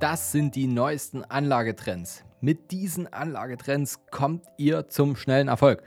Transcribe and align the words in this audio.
Das 0.00 0.32
sind 0.32 0.56
die 0.56 0.66
neuesten 0.66 1.24
Anlagetrends. 1.24 2.24
Mit 2.40 2.70
diesen 2.70 3.12
Anlagetrends 3.12 4.00
kommt 4.10 4.46
ihr 4.56 4.88
zum 4.88 5.14
schnellen 5.14 5.48
Erfolg. 5.48 5.82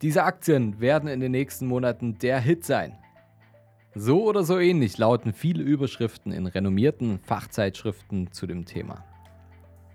Diese 0.00 0.22
Aktien 0.22 0.80
werden 0.80 1.06
in 1.06 1.20
den 1.20 1.32
nächsten 1.32 1.66
Monaten 1.66 2.16
der 2.16 2.40
Hit 2.40 2.64
sein. 2.64 2.96
So 3.94 4.24
oder 4.24 4.42
so 4.42 4.58
ähnlich 4.58 4.96
lauten 4.96 5.34
viele 5.34 5.62
Überschriften 5.62 6.32
in 6.32 6.46
renommierten 6.46 7.18
Fachzeitschriften 7.18 8.32
zu 8.32 8.46
dem 8.46 8.64
Thema. 8.64 9.04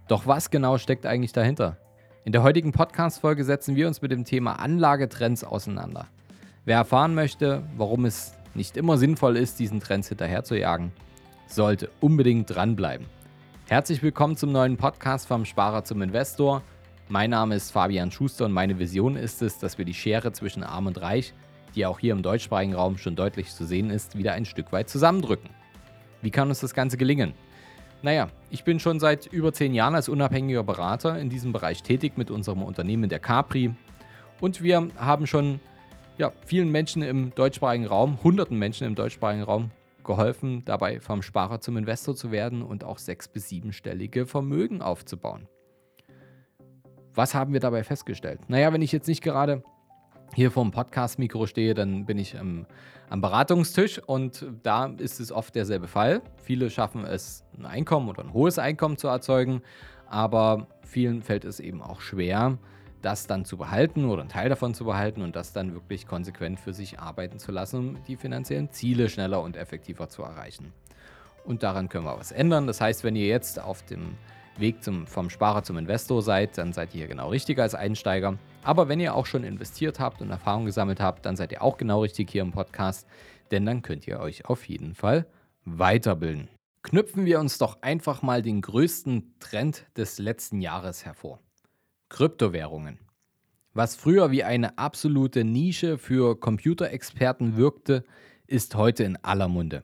Doch 0.07 0.27
was 0.27 0.51
genau 0.51 0.77
steckt 0.77 1.07
eigentlich 1.07 1.33
dahinter? 1.33 1.77
In 2.25 2.33
der 2.33 2.43
heutigen 2.43 2.71
Podcast-Folge 2.71 3.43
setzen 3.43 3.75
wir 3.75 3.87
uns 3.87 4.03
mit 4.03 4.11
dem 4.11 4.23
Thema 4.23 4.59
Anlagetrends 4.59 5.43
auseinander. 5.43 6.05
Wer 6.63 6.77
erfahren 6.77 7.15
möchte, 7.15 7.63
warum 7.75 8.05
es 8.05 8.33
nicht 8.53 8.77
immer 8.77 8.99
sinnvoll 8.99 9.35
ist, 9.35 9.57
diesen 9.57 9.79
Trends 9.79 10.09
hinterherzujagen, 10.09 10.91
sollte 11.47 11.89
unbedingt 12.01 12.53
dranbleiben. 12.53 13.07
Herzlich 13.71 14.03
willkommen 14.03 14.35
zum 14.35 14.51
neuen 14.51 14.75
Podcast 14.75 15.29
vom 15.29 15.46
Sparer 15.46 15.86
zum 15.86 16.01
Investor. 16.01 16.61
Mein 17.07 17.29
Name 17.29 17.55
ist 17.55 17.71
Fabian 17.71 18.11
Schuster 18.11 18.43
und 18.43 18.51
meine 18.51 18.77
Vision 18.79 19.15
ist 19.15 19.41
es, 19.41 19.59
dass 19.59 19.77
wir 19.77 19.86
die 19.86 19.93
Schere 19.93 20.33
zwischen 20.33 20.61
Arm 20.61 20.87
und 20.87 21.00
Reich, 21.00 21.33
die 21.73 21.86
auch 21.86 21.97
hier 21.97 22.11
im 22.11 22.21
deutschsprachigen 22.21 22.73
Raum 22.73 22.97
schon 22.97 23.15
deutlich 23.15 23.49
zu 23.49 23.63
sehen 23.63 23.89
ist, 23.89 24.18
wieder 24.18 24.33
ein 24.33 24.43
Stück 24.43 24.73
weit 24.73 24.89
zusammendrücken. 24.89 25.51
Wie 26.21 26.32
kann 26.32 26.49
uns 26.49 26.60
das 26.60 26.73
Ganze 26.73 26.97
gelingen? 26.97 27.33
Naja, 28.01 28.27
ich 28.49 28.65
bin 28.65 28.77
schon 28.77 28.99
seit 28.99 29.27
über 29.27 29.54
zehn 29.54 29.74
Jahren 29.74 29.96
als 29.96 30.10
unabhängiger 30.10 30.63
Berater 30.63 31.18
in 31.18 31.29
diesem 31.29 31.54
Bereich 31.54 31.82
tätig 31.82 32.17
mit 32.17 32.30
unserem 32.30 32.63
Unternehmen 32.63 33.08
der 33.08 33.19
Capri 33.19 33.73
und 34.41 34.61
wir 34.61 34.89
haben 34.97 35.27
schon 35.27 35.61
ja, 36.17 36.33
vielen 36.45 36.72
Menschen 36.73 37.03
im 37.03 37.33
deutschsprachigen 37.35 37.85
Raum, 37.85 38.19
hunderten 38.22 38.59
Menschen 38.59 38.85
im 38.85 38.95
deutschsprachigen 38.95 39.44
Raum 39.44 39.72
geholfen, 40.03 40.64
dabei 40.66 41.00
vom 41.00 41.22
Sparer 41.22 41.59
zum 41.59 41.78
Investor 41.78 42.16
zu 42.16 42.31
werden 42.31 42.61
und 42.61 42.83
auch 42.83 42.97
sechs- 42.97 43.28
bis 43.28 43.50
siebenstellige 43.50 44.25
Vermögen 44.25 44.81
aufzubauen. 44.81 45.47
Was 47.13 47.35
haben 47.35 47.53
wir 47.53 47.59
dabei 47.59 47.83
festgestellt? 47.83 48.39
Naja, 48.47 48.72
wenn 48.72 48.81
ich 48.81 48.91
jetzt 48.91 49.07
nicht 49.07 49.22
gerade 49.22 49.63
hier 50.33 50.49
vor 50.49 50.63
dem 50.63 50.72
Podcast-Mikro 50.72 51.45
stehe, 51.45 51.73
dann 51.73 52.05
bin 52.05 52.17
ich 52.17 52.39
am, 52.39 52.66
am 53.09 53.22
Beratungstisch 53.22 53.99
und 53.99 54.45
da 54.63 54.85
ist 54.85 55.19
es 55.19 55.31
oft 55.31 55.53
derselbe 55.55 55.88
Fall. 55.88 56.22
Viele 56.38 56.69
schaffen 56.69 57.03
es, 57.03 57.44
ein 57.57 57.66
Einkommen 57.66 58.07
oder 58.07 58.23
ein 58.23 58.33
hohes 58.33 58.57
Einkommen 58.57 58.97
zu 58.97 59.09
erzeugen, 59.09 59.61
aber 60.07 60.67
vielen 60.83 61.22
fällt 61.22 61.44
es 61.44 61.59
eben 61.59 61.81
auch 61.81 61.99
schwer, 61.99 62.57
das 63.02 63.27
dann 63.27 63.45
zu 63.45 63.57
behalten 63.57 64.05
oder 64.05 64.21
einen 64.21 64.30
Teil 64.30 64.49
davon 64.49 64.73
zu 64.73 64.85
behalten 64.85 65.21
und 65.21 65.35
das 65.35 65.53
dann 65.53 65.73
wirklich 65.73 66.07
konsequent 66.07 66.59
für 66.59 66.73
sich 66.73 66.99
arbeiten 66.99 67.39
zu 67.39 67.52
lassen, 67.52 67.77
um 67.77 68.03
die 68.03 68.16
finanziellen 68.16 68.71
Ziele 68.71 69.09
schneller 69.09 69.41
und 69.41 69.57
effektiver 69.57 70.09
zu 70.09 70.23
erreichen. 70.23 70.73
Und 71.44 71.63
daran 71.63 71.89
können 71.89 72.05
wir 72.05 72.17
was 72.17 72.31
ändern. 72.31 72.67
Das 72.67 72.81
heißt, 72.81 73.03
wenn 73.03 73.16
ihr 73.16 73.27
jetzt 73.27 73.59
auf 73.59 73.83
dem 73.83 74.16
Weg 74.57 74.83
zum, 74.83 75.07
vom 75.07 75.29
Sparer 75.29 75.63
zum 75.63 75.77
Investor 75.77 76.22
seid, 76.22 76.57
dann 76.57 76.73
seid 76.73 76.94
ihr 76.94 76.99
hier 76.99 77.07
genau 77.07 77.29
richtig 77.29 77.59
als 77.59 77.73
Einsteiger. 77.73 78.38
Aber 78.63 78.88
wenn 78.88 78.99
ihr 78.99 79.16
auch 79.16 79.25
schon 79.25 79.44
investiert 79.44 79.99
habt 79.99 80.22
und 80.22 80.29
Erfahrung 80.29 80.66
gesammelt 80.66 80.99
habt, 80.99 81.25
dann 81.25 81.35
seid 81.35 81.52
ihr 81.52 81.61
auch 81.61 81.77
genau 81.77 82.02
richtig 82.02 82.29
hier 82.29 82.44
im 82.44 82.52
Podcast, 82.52 83.07
denn 83.49 83.66
dann 83.66 83.81
könnt 83.81 84.07
ihr 84.07 84.19
euch 84.19 84.45
auf 84.45 84.67
jeden 84.67 84.94
Fall 84.94 85.25
weiterbilden. 85.66 86.49
Knüpfen 86.83 87.25
wir 87.25 87.39
uns 87.39 87.57
doch 87.57 87.81
einfach 87.81 88.22
mal 88.22 88.41
den 88.41 88.61
größten 88.61 89.35
Trend 89.39 89.85
des 89.97 90.17
letzten 90.17 90.61
Jahres 90.61 91.05
hervor. 91.05 91.39
Kryptowährungen. 92.11 92.99
Was 93.73 93.95
früher 93.95 94.31
wie 94.31 94.43
eine 94.43 94.77
absolute 94.77 95.45
Nische 95.45 95.97
für 95.97 96.37
Computerexperten 96.37 97.55
wirkte, 97.55 98.03
ist 98.47 98.75
heute 98.75 99.05
in 99.05 99.17
aller 99.23 99.47
Munde. 99.47 99.83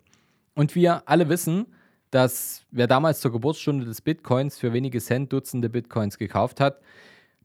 Und 0.53 0.75
wir 0.75 1.07
alle 1.07 1.29
wissen, 1.29 1.67
dass 2.11 2.65
wer 2.69 2.87
damals 2.87 3.21
zur 3.21 3.31
Geburtsstunde 3.31 3.85
des 3.85 4.01
Bitcoins 4.01 4.57
für 4.57 4.73
wenige 4.73 4.99
Cent 4.99 5.31
Dutzende 5.31 5.69
Bitcoins 5.69 6.17
gekauft 6.17 6.59
hat, 6.59 6.81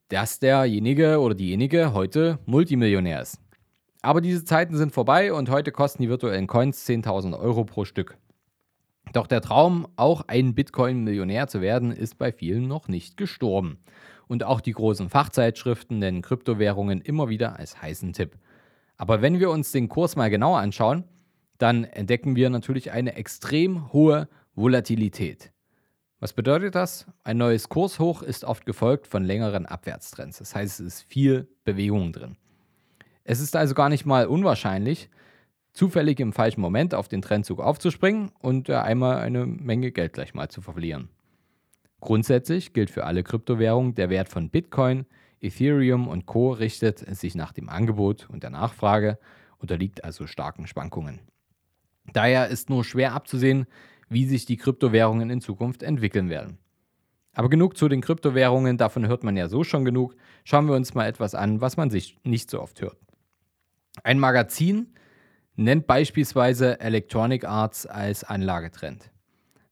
dass 0.09 0.41
derjenige 0.41 1.21
oder 1.21 1.37
diejenige 1.37 1.95
heute 1.95 2.41
Multimillionär 2.45 3.23
ist. 3.23 3.39
Aber 4.03 4.21
diese 4.21 4.45
Zeiten 4.45 4.77
sind 4.77 4.93
vorbei 4.93 5.33
und 5.33 5.49
heute 5.49 5.71
kosten 5.71 6.03
die 6.03 6.09
virtuellen 6.09 6.49
Coins 6.49 6.89
10.000 6.89 7.39
Euro 7.39 7.65
pro 7.65 7.85
Stück. 7.85 8.19
Doch 9.13 9.29
der 9.29 9.43
Traum, 9.43 9.87
auch 9.95 10.23
ein 10.27 10.55
Bitcoin-Millionär 10.55 11.47
zu 11.47 11.61
werden, 11.61 11.93
ist 11.93 12.19
bei 12.19 12.33
vielen 12.33 12.67
noch 12.67 12.89
nicht 12.89 13.17
gestorben. 13.17 13.79
Und 14.29 14.45
auch 14.45 14.61
die 14.61 14.73
großen 14.73 15.09
Fachzeitschriften 15.09 15.99
nennen 15.99 16.23
Kryptowährungen 16.23 17.01
immer 17.01 17.29
wieder 17.29 17.59
als 17.59 17.81
heißen 17.81 18.13
Tipp. 18.13 18.39
Aber 18.97 19.23
wenn 19.23 19.41
wir 19.41 19.51
uns 19.51 19.73
den 19.73 19.89
Kurs 19.89 20.17
mal 20.17 20.31
genauer 20.31 20.59
anschauen, 20.59 21.05
dann 21.59 21.85
entdecken 21.85 22.37
wir 22.37 22.51
natürlich 22.51 22.91
eine 22.93 23.15
extrem 23.15 23.93
hohe 23.93 24.29
Volatilität. 24.55 25.53
Was 26.21 26.33
bedeutet 26.33 26.77
das? 26.77 27.07
Ein 27.25 27.39
neues 27.39 27.69
Kurshoch 27.69 28.23
ist 28.23 28.45
oft 28.45 28.65
gefolgt 28.65 29.09
von 29.09 29.25
längeren 29.25 29.67
Abwärtstrends. 29.67 30.39
Das 30.39 30.55
heißt, 30.55 30.81
es 30.81 30.87
ist 30.87 31.03
viel 31.03 31.49
Bewegung 31.65 32.13
drin. 32.13 32.37
Es 33.25 33.41
ist 33.41 33.57
also 33.57 33.75
gar 33.75 33.89
nicht 33.89 34.07
mal 34.07 34.27
unwahrscheinlich, 34.27 35.11
zufällig 35.73 36.21
im 36.21 36.33
falschen 36.33 36.61
Moment 36.61 36.95
auf 36.95 37.09
den 37.09 37.23
Trendzug 37.23 37.61
aufzuspringen 37.61 38.31
und 38.41 38.71
einmal 38.71 39.17
eine 39.19 39.47
Menge 39.47 39.91
Geld 39.91 40.13
gleich 40.13 40.35
mal 40.35 40.49
zu 40.49 40.61
verlieren. 40.61 41.09
Grundsätzlich 42.03 42.73
gilt 42.73 42.91
für 42.91 43.05
alle 43.05 43.23
Kryptowährungen, 43.23 43.95
der 43.95 44.11
Wert 44.11 44.29
von 44.29 44.51
Bitcoin, 44.51 45.07
Ethereum 45.41 46.09
und 46.09 46.27
Co. 46.27 46.51
richtet 46.51 46.99
sich 47.17 47.37
nach 47.37 47.53
dem 47.53 47.69
Angebot 47.69 48.29
und 48.29 48.43
der 48.43 48.51
Nachfrage, 48.51 49.21
unterliegt 49.59 50.03
also 50.03 50.27
starken 50.27 50.67
Schwankungen. 50.67 51.21
Daher 52.13 52.49
ist 52.49 52.71
nur 52.71 52.85
schwer 52.85 53.13
abzusehen, 53.13 53.67
wie 54.09 54.27
sich 54.27 54.47
die 54.47 54.57
Kryptowährungen 54.57 55.31
in 55.31 55.41
Zukunft 55.41 55.85
entwickeln 55.85 56.29
werden. 56.29 56.59
Aber 57.35 57.49
genug 57.49 57.77
zu 57.77 57.89
den 57.89 58.01
Kryptowährungen, 58.01 58.79
davon 58.79 59.07
hört 59.07 59.23
man 59.23 59.37
ja 59.37 59.49
so 59.49 59.63
schon 59.63 59.85
genug. 59.85 60.17
Schauen 60.43 60.67
wir 60.67 60.75
uns 60.75 60.95
mal 60.95 61.07
etwas 61.07 61.37
an, 61.37 61.61
was 61.61 61.77
man 61.77 61.89
sich 61.89 62.19
nicht 62.25 62.51
so 62.51 62.61
oft 62.61 62.83
hört. 62.83 62.99
Ein 64.03 64.19
Magazin 64.19 64.93
nennt 65.55 65.87
beispielsweise 65.87 66.81
Electronic 66.81 67.45
Arts 67.45 67.87
als 67.87 68.25
Anlagetrend. 68.25 69.12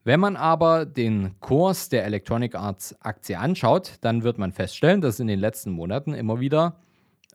Wenn 0.03 0.21
man 0.21 0.37
aber 0.37 0.87
den 0.87 1.39
Kurs 1.41 1.91
der 1.91 2.05
Electronic 2.07 2.55
Arts 2.55 2.99
Aktie 3.01 3.39
anschaut, 3.39 3.99
dann 4.01 4.23
wird 4.23 4.39
man 4.39 4.53
feststellen, 4.53 5.03
dass 5.03 5.15
es 5.15 5.21
in 5.21 5.27
den 5.27 5.41
letzten 5.41 5.73
Monaten 5.73 6.15
immer 6.15 6.41
wieder 6.41 6.77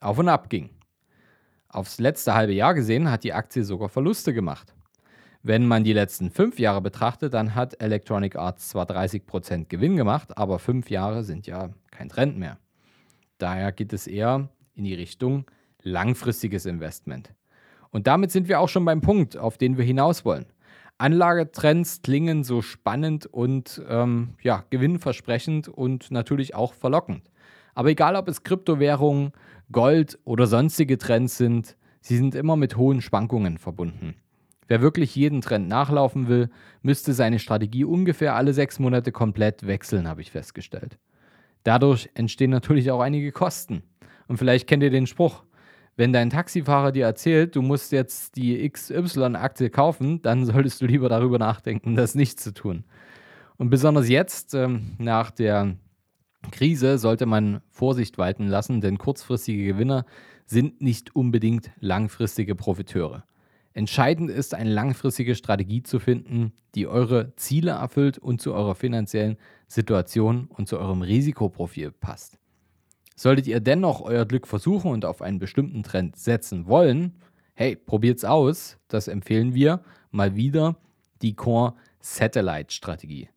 auf 0.01 0.17
und 0.17 0.29
ab 0.29 0.49
ging. 0.49 0.71
Aufs 1.69 1.99
letzte 1.99 2.33
halbe 2.33 2.53
Jahr 2.53 2.73
gesehen 2.73 3.11
hat 3.11 3.23
die 3.23 3.33
Aktie 3.33 3.63
sogar 3.63 3.89
Verluste 3.89 4.33
gemacht. 4.33 4.73
Wenn 5.43 5.67
man 5.67 5.83
die 5.83 5.93
letzten 5.93 6.31
fünf 6.31 6.57
Jahre 6.57 6.81
betrachtet, 6.81 7.35
dann 7.35 7.53
hat 7.53 7.79
Electronic 7.79 8.35
Arts 8.35 8.69
zwar 8.69 8.89
30% 8.89 9.65
Gewinn 9.65 9.95
gemacht, 9.95 10.35
aber 10.35 10.57
fünf 10.57 10.89
Jahre 10.89 11.23
sind 11.23 11.45
ja 11.45 11.69
kein 11.91 12.09
Trend 12.09 12.39
mehr. 12.39 12.57
Daher 13.37 13.71
geht 13.71 13.93
es 13.93 14.07
eher 14.07 14.49
in 14.73 14.85
die 14.85 14.95
Richtung 14.95 15.45
langfristiges 15.83 16.65
Investment. 16.65 17.31
Und 17.91 18.07
damit 18.07 18.31
sind 18.31 18.47
wir 18.47 18.59
auch 18.59 18.69
schon 18.69 18.85
beim 18.85 19.01
Punkt, 19.01 19.37
auf 19.37 19.59
den 19.59 19.77
wir 19.77 19.85
hinaus 19.85 20.25
wollen. 20.25 20.47
Anlagetrends 20.97 22.01
klingen 22.01 22.43
so 22.43 22.61
spannend 22.61 23.25
und 23.25 23.81
ähm, 23.89 24.35
ja, 24.41 24.63
gewinnversprechend 24.69 25.67
und 25.67 26.11
natürlich 26.11 26.55
auch 26.55 26.73
verlockend. 26.73 27.29
Aber 27.73 27.89
egal, 27.89 28.15
ob 28.15 28.27
es 28.29 28.43
Kryptowährungen, 28.43 29.33
Gold 29.71 30.17
oder 30.23 30.47
sonstige 30.47 30.97
Trends 30.97 31.37
sind, 31.37 31.75
sie 31.99 32.15
sind 32.15 32.35
immer 32.35 32.55
mit 32.55 32.77
hohen 32.77 33.01
Schwankungen 33.01 33.57
verbunden. 33.57 34.15
Wer 34.67 34.81
wirklich 34.81 35.15
jeden 35.15 35.41
Trend 35.41 35.67
nachlaufen 35.67 36.27
will, 36.27 36.49
müsste 36.81 37.13
seine 37.13 37.39
Strategie 37.39 37.83
ungefähr 37.83 38.35
alle 38.35 38.53
sechs 38.53 38.79
Monate 38.79 39.11
komplett 39.11 39.67
wechseln, 39.67 40.07
habe 40.07 40.21
ich 40.21 40.31
festgestellt. 40.31 40.97
Dadurch 41.63 42.09
entstehen 42.13 42.51
natürlich 42.51 42.89
auch 42.91 43.01
einige 43.01 43.31
Kosten. 43.31 43.83
Und 44.27 44.37
vielleicht 44.37 44.67
kennt 44.67 44.81
ihr 44.81 44.89
den 44.89 45.07
Spruch, 45.07 45.43
wenn 45.95 46.13
dein 46.13 46.29
Taxifahrer 46.29 46.91
dir 46.91 47.05
erzählt, 47.05 47.55
du 47.55 47.61
musst 47.61 47.91
jetzt 47.91 48.35
die 48.35 48.69
XY-Aktie 48.69 49.69
kaufen, 49.69 50.21
dann 50.21 50.45
solltest 50.45 50.81
du 50.81 50.85
lieber 50.85 51.09
darüber 51.09 51.39
nachdenken, 51.39 51.95
das 51.95 52.15
nicht 52.15 52.39
zu 52.39 52.53
tun. 52.53 52.83
Und 53.57 53.69
besonders 53.69 54.09
jetzt, 54.09 54.53
ähm, 54.53 54.95
nach 54.97 55.31
der 55.31 55.75
Krise, 56.51 56.97
sollte 56.97 57.25
man 57.25 57.61
Vorsicht 57.71 58.17
walten 58.17 58.47
lassen, 58.47 58.81
denn 58.81 58.97
kurzfristige 58.97 59.65
Gewinner 59.65 60.05
sind 60.45 60.81
nicht 60.81 61.15
unbedingt 61.15 61.71
langfristige 61.79 62.55
Profiteure. 62.55 63.23
Entscheidend 63.73 64.29
ist, 64.29 64.53
eine 64.53 64.69
langfristige 64.69 65.35
Strategie 65.35 65.83
zu 65.83 65.99
finden, 65.99 66.53
die 66.75 66.87
eure 66.87 67.35
Ziele 67.35 67.71
erfüllt 67.71 68.17
und 68.17 68.41
zu 68.41 68.53
eurer 68.53 68.75
finanziellen 68.75 69.37
Situation 69.67 70.45
und 70.45 70.67
zu 70.67 70.79
eurem 70.79 71.01
Risikoprofil 71.01 71.91
passt. 71.91 72.37
Solltet 73.15 73.47
ihr 73.47 73.61
dennoch 73.61 74.01
euer 74.01 74.25
Glück 74.25 74.45
versuchen 74.45 74.91
und 74.91 75.05
auf 75.05 75.21
einen 75.21 75.39
bestimmten 75.39 75.83
Trend 75.83 76.17
setzen 76.17 76.67
wollen, 76.67 77.13
hey, 77.53 77.75
probiert's 77.75 78.25
aus. 78.25 78.77
Das 78.87 79.07
empfehlen 79.07 79.55
wir 79.55 79.81
mal 80.11 80.35
wieder 80.35 80.75
die 81.21 81.33
Core 81.33 81.73
Satellite 82.01 82.73
Strategie. 82.73 83.29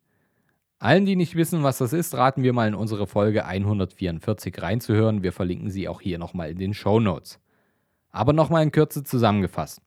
Allen, 0.77 1.05
die 1.05 1.15
nicht 1.15 1.35
wissen, 1.35 1.63
was 1.63 1.79
das 1.79 1.91
ist, 1.91 2.15
raten 2.15 2.43
wir 2.43 2.53
mal 2.53 2.67
in 2.67 2.75
unsere 2.75 3.07
Folge 3.07 3.45
144 3.45 4.61
reinzuhören. 4.61 5.23
Wir 5.23 5.33
verlinken 5.33 5.69
sie 5.69 5.89
auch 5.89 5.99
hier 5.99 6.17
nochmal 6.17 6.51
in 6.51 6.59
den 6.59 6.73
Show 6.73 6.99
Notes. 6.99 7.39
Aber 8.11 8.31
nochmal 8.31 8.63
in 8.63 8.71
Kürze 8.71 9.03
zusammengefasst. 9.03 9.81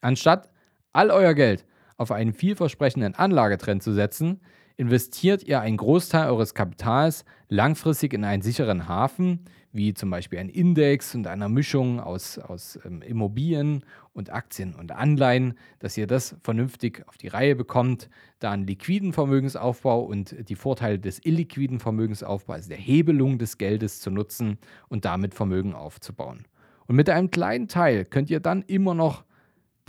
Anstatt 0.00 0.50
all 0.92 1.10
euer 1.10 1.34
Geld 1.34 1.64
auf 1.96 2.12
einen 2.12 2.32
vielversprechenden 2.32 3.14
Anlagetrend 3.14 3.82
zu 3.82 3.92
setzen, 3.92 4.40
investiert 4.78 5.42
ihr 5.42 5.60
einen 5.60 5.76
Großteil 5.76 6.30
eures 6.30 6.54
Kapitals 6.54 7.24
langfristig 7.48 8.14
in 8.14 8.24
einen 8.24 8.42
sicheren 8.42 8.88
Hafen, 8.88 9.40
wie 9.72 9.92
zum 9.92 10.08
Beispiel 10.08 10.38
ein 10.38 10.48
Index 10.48 11.14
und 11.14 11.26
einer 11.26 11.48
Mischung 11.48 12.00
aus, 12.00 12.38
aus 12.38 12.78
ähm, 12.84 13.02
Immobilien 13.02 13.84
und 14.12 14.32
Aktien 14.32 14.74
und 14.74 14.92
Anleihen, 14.92 15.58
dass 15.80 15.98
ihr 15.98 16.06
das 16.06 16.36
vernünftig 16.42 17.04
auf 17.08 17.18
die 17.18 17.26
Reihe 17.26 17.56
bekommt, 17.56 18.08
da 18.38 18.52
einen 18.52 18.66
liquiden 18.66 19.12
Vermögensaufbau 19.12 20.00
und 20.00 20.48
die 20.48 20.54
Vorteile 20.54 20.98
des 20.98 21.24
illiquiden 21.24 21.80
Vermögensaufbaus, 21.80 22.54
also 22.54 22.68
der 22.68 22.78
Hebelung 22.78 23.38
des 23.38 23.58
Geldes 23.58 24.00
zu 24.00 24.10
nutzen 24.10 24.58
und 24.88 25.04
damit 25.04 25.34
Vermögen 25.34 25.74
aufzubauen. 25.74 26.46
Und 26.86 26.94
mit 26.94 27.10
einem 27.10 27.30
kleinen 27.30 27.66
Teil 27.66 28.04
könnt 28.04 28.30
ihr 28.30 28.40
dann 28.40 28.62
immer 28.62 28.94
noch 28.94 29.24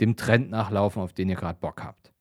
dem 0.00 0.16
Trend 0.16 0.50
nachlaufen, 0.50 1.00
auf 1.00 1.12
den 1.12 1.28
ihr 1.28 1.36
gerade 1.36 1.58
Bock 1.60 1.82
habt. 1.82 2.12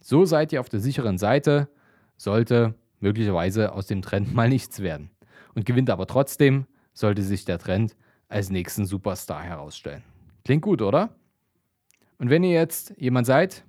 So 0.00 0.24
seid 0.24 0.52
ihr 0.52 0.60
auf 0.60 0.68
der 0.68 0.80
sicheren 0.80 1.18
Seite, 1.18 1.68
sollte 2.16 2.74
möglicherweise 3.00 3.72
aus 3.72 3.86
dem 3.86 4.02
Trend 4.02 4.34
mal 4.34 4.48
nichts 4.48 4.80
werden. 4.80 5.10
Und 5.54 5.64
gewinnt 5.64 5.90
aber 5.90 6.06
trotzdem, 6.06 6.66
sollte 6.92 7.22
sich 7.22 7.44
der 7.44 7.58
Trend 7.58 7.96
als 8.28 8.50
nächsten 8.50 8.86
Superstar 8.86 9.42
herausstellen. 9.42 10.02
Klingt 10.44 10.62
gut, 10.62 10.82
oder? 10.82 11.10
Und 12.18 12.30
wenn 12.30 12.42
ihr 12.42 12.52
jetzt 12.52 12.94
jemand 12.96 13.26
seid, 13.26 13.64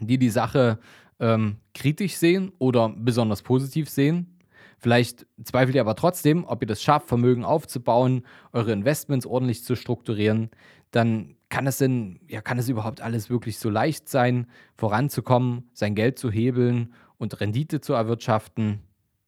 die 0.00 0.18
die 0.18 0.30
Sache 0.30 0.78
ähm, 1.20 1.56
kritisch 1.74 2.16
sehen 2.16 2.52
oder 2.58 2.88
besonders 2.88 3.42
positiv 3.42 3.88
sehen, 3.88 4.38
vielleicht 4.78 5.26
zweifelt 5.44 5.76
ihr 5.76 5.80
aber 5.80 5.94
trotzdem, 5.94 6.44
ob 6.44 6.62
ihr 6.62 6.66
das 6.66 6.82
schafft, 6.82 7.08
Vermögen 7.08 7.44
aufzubauen, 7.44 8.26
eure 8.52 8.72
Investments 8.72 9.26
ordentlich 9.26 9.62
zu 9.62 9.76
strukturieren, 9.76 10.50
dann 10.90 11.36
kann 11.48 11.66
es 11.66 11.78
denn, 11.78 12.20
ja, 12.28 12.40
kann 12.40 12.58
es 12.58 12.68
überhaupt 12.68 13.00
alles 13.00 13.28
wirklich 13.30 13.58
so 13.58 13.70
leicht 13.70 14.08
sein, 14.08 14.46
voranzukommen, 14.76 15.68
sein 15.72 15.94
Geld 15.94 16.18
zu 16.18 16.30
hebeln 16.30 16.94
und 17.20 17.40
Rendite 17.40 17.80
zu 17.80 17.92
erwirtschaften? 17.92 18.80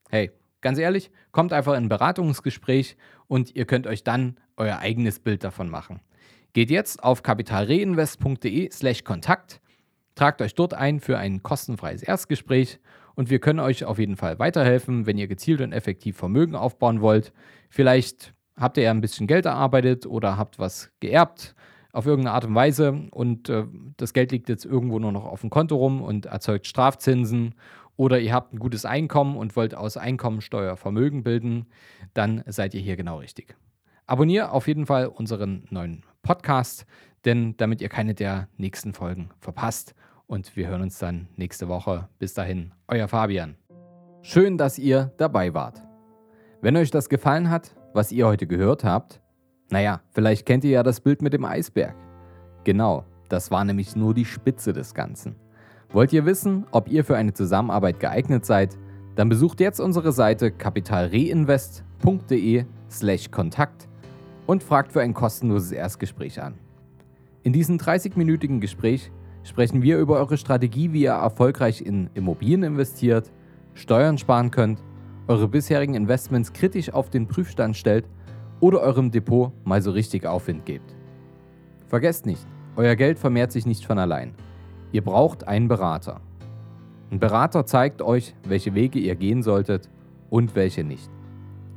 Hey, 0.08 0.32
ganz 0.60 0.78
ehrlich, 0.78 1.10
kommt 1.30 1.52
einfach 1.52 1.74
in 1.74 1.84
ein 1.84 1.88
Beratungsgespräch 1.88 2.96
und 3.28 3.54
ihr 3.54 3.66
könnt 3.66 3.86
euch 3.86 4.02
dann 4.02 4.38
euer 4.56 4.78
eigenes 4.78 5.20
Bild 5.20 5.44
davon 5.44 5.68
machen. 5.68 6.00
Geht 6.54 6.70
jetzt 6.70 7.04
auf 7.04 7.22
kapitalreinvest.de/slash 7.22 9.04
Kontakt, 9.04 9.60
tragt 10.14 10.42
euch 10.42 10.54
dort 10.54 10.74
ein 10.74 11.00
für 11.00 11.18
ein 11.18 11.42
kostenfreies 11.42 12.02
Erstgespräch 12.02 12.80
und 13.14 13.30
wir 13.30 13.38
können 13.38 13.60
euch 13.60 13.84
auf 13.84 13.98
jeden 13.98 14.16
Fall 14.16 14.38
weiterhelfen, 14.38 15.06
wenn 15.06 15.18
ihr 15.18 15.28
gezielt 15.28 15.60
und 15.60 15.72
effektiv 15.72 16.16
Vermögen 16.16 16.54
aufbauen 16.54 17.00
wollt. 17.00 17.32
Vielleicht 17.68 18.34
habt 18.56 18.76
ihr 18.78 18.84
ja 18.84 18.90
ein 18.90 19.00
bisschen 19.00 19.26
Geld 19.26 19.46
erarbeitet 19.46 20.06
oder 20.06 20.36
habt 20.38 20.58
was 20.58 20.90
geerbt 21.00 21.54
auf 21.92 22.06
irgendeine 22.06 22.34
Art 22.34 22.46
und 22.46 22.54
Weise 22.54 23.06
und 23.10 23.50
äh, 23.50 23.66
das 23.98 24.14
Geld 24.14 24.32
liegt 24.32 24.48
jetzt 24.48 24.64
irgendwo 24.64 24.98
nur 24.98 25.12
noch 25.12 25.26
auf 25.26 25.42
dem 25.42 25.50
Konto 25.50 25.76
rum 25.76 26.00
und 26.00 26.26
erzeugt 26.26 26.66
Strafzinsen 26.66 27.54
oder 28.02 28.18
ihr 28.18 28.32
habt 28.32 28.52
ein 28.52 28.58
gutes 28.58 28.84
Einkommen 28.84 29.36
und 29.36 29.54
wollt 29.54 29.76
aus 29.76 29.96
Einkommensteuer 29.96 30.76
Vermögen 30.76 31.22
bilden, 31.22 31.66
dann 32.14 32.42
seid 32.46 32.74
ihr 32.74 32.80
hier 32.80 32.96
genau 32.96 33.18
richtig. 33.18 33.54
Abonniere 34.06 34.50
auf 34.50 34.66
jeden 34.66 34.86
Fall 34.86 35.06
unseren 35.06 35.68
neuen 35.70 36.02
Podcast, 36.22 36.84
denn 37.24 37.56
damit 37.58 37.80
ihr 37.80 37.88
keine 37.88 38.14
der 38.14 38.48
nächsten 38.56 38.92
Folgen 38.92 39.30
verpasst. 39.38 39.94
Und 40.26 40.56
wir 40.56 40.66
hören 40.66 40.82
uns 40.82 40.98
dann 40.98 41.28
nächste 41.36 41.68
Woche. 41.68 42.08
Bis 42.18 42.34
dahin, 42.34 42.72
euer 42.88 43.06
Fabian. 43.06 43.54
Schön, 44.22 44.58
dass 44.58 44.80
ihr 44.80 45.12
dabei 45.16 45.54
wart. 45.54 45.80
Wenn 46.60 46.76
euch 46.76 46.90
das 46.90 47.08
gefallen 47.08 47.50
hat, 47.50 47.76
was 47.94 48.10
ihr 48.10 48.26
heute 48.26 48.48
gehört 48.48 48.82
habt, 48.82 49.20
naja, 49.70 50.00
vielleicht 50.10 50.44
kennt 50.44 50.64
ihr 50.64 50.72
ja 50.72 50.82
das 50.82 51.00
Bild 51.00 51.22
mit 51.22 51.34
dem 51.34 51.44
Eisberg. 51.44 51.94
Genau, 52.64 53.04
das 53.28 53.52
war 53.52 53.64
nämlich 53.64 53.94
nur 53.94 54.12
die 54.12 54.24
Spitze 54.24 54.72
des 54.72 54.92
Ganzen. 54.92 55.36
Wollt 55.92 56.12
ihr 56.14 56.24
wissen, 56.24 56.64
ob 56.70 56.90
ihr 56.90 57.04
für 57.04 57.16
eine 57.16 57.34
Zusammenarbeit 57.34 58.00
geeignet 58.00 58.46
seid? 58.46 58.78
Dann 59.14 59.28
besucht 59.28 59.60
jetzt 59.60 59.78
unsere 59.78 60.12
Seite 60.12 60.50
kapitalreinvest.de/slash 60.50 63.30
Kontakt 63.30 63.88
und 64.46 64.62
fragt 64.62 64.92
für 64.92 65.02
ein 65.02 65.12
kostenloses 65.12 65.72
Erstgespräch 65.72 66.40
an. 66.40 66.54
In 67.42 67.52
diesem 67.52 67.76
30-minütigen 67.76 68.60
Gespräch 68.60 69.10
sprechen 69.42 69.82
wir 69.82 69.98
über 69.98 70.16
eure 70.16 70.38
Strategie, 70.38 70.94
wie 70.94 71.02
ihr 71.02 71.10
erfolgreich 71.10 71.84
in 71.84 72.08
Immobilien 72.14 72.62
investiert, 72.62 73.30
Steuern 73.74 74.16
sparen 74.16 74.50
könnt, 74.50 74.82
eure 75.28 75.46
bisherigen 75.46 75.94
Investments 75.94 76.54
kritisch 76.54 76.90
auf 76.90 77.10
den 77.10 77.28
Prüfstand 77.28 77.76
stellt 77.76 78.08
oder 78.60 78.80
eurem 78.80 79.10
Depot 79.10 79.52
mal 79.64 79.82
so 79.82 79.90
richtig 79.90 80.24
Aufwind 80.24 80.64
gebt. 80.64 80.96
Vergesst 81.88 82.24
nicht, 82.24 82.46
euer 82.76 82.96
Geld 82.96 83.18
vermehrt 83.18 83.52
sich 83.52 83.66
nicht 83.66 83.84
von 83.84 83.98
allein. 83.98 84.32
Ihr 84.92 85.02
braucht 85.02 85.48
einen 85.48 85.66
Berater. 85.68 86.20
Ein 87.10 87.18
Berater 87.18 87.66
zeigt 87.66 88.00
euch, 88.02 88.34
welche 88.46 88.74
Wege 88.74 88.98
ihr 88.98 89.16
gehen 89.16 89.42
solltet 89.42 89.88
und 90.28 90.54
welche 90.54 90.84
nicht. 90.84 91.10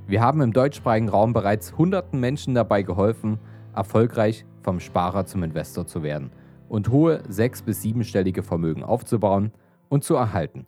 Wir 0.05 0.21
haben 0.21 0.41
im 0.41 0.51
deutschsprachigen 0.53 1.07
Raum 1.09 1.33
bereits 1.33 1.77
hunderten 1.77 2.19
Menschen 2.19 2.53
dabei 2.53 2.83
geholfen, 2.83 3.39
erfolgreich 3.73 4.45
vom 4.61 4.81
Sparer 4.81 5.25
zum 5.25 5.43
Investor 5.43 5.87
zu 5.87 6.03
werden 6.03 6.31
und 6.67 6.89
hohe 6.89 7.23
sechs- 7.29 7.61
bis 7.61 7.81
siebenstellige 7.81 8.43
Vermögen 8.43 8.83
aufzubauen 8.83 9.53
und 9.89 10.03
zu 10.03 10.15
erhalten. 10.15 10.65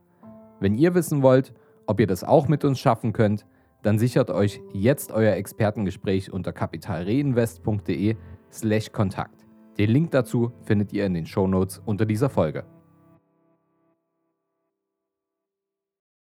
Wenn 0.60 0.74
ihr 0.74 0.96
wissen 0.96 1.22
wollt, 1.22 1.54
ob 1.86 2.00
ihr 2.00 2.08
das 2.08 2.24
auch 2.24 2.48
mit 2.48 2.64
uns 2.64 2.80
schaffen 2.80 3.12
könnt, 3.14 3.46
dann 3.84 4.00
sichert 4.00 4.32
euch 4.32 4.62
jetzt 4.74 5.12
euer 5.12 5.36
Expertengespräch 5.36 6.32
unter 6.32 6.54
kapitalreinvest.de/kontakt. 6.54 9.47
Den 9.78 9.92
Link 9.92 10.12
dazu 10.12 10.54
findet 10.64 10.92
ihr 10.92 11.06
in 11.06 11.14
den 11.14 11.28
Shownotes 11.28 11.82
unter 11.86 12.06
dieser 12.06 12.30
Folge. 12.30 12.66